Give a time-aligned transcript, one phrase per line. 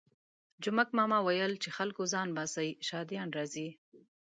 [0.63, 3.69] جومک ماما ویل چې خلکو ځان باسئ شهادیان راځي.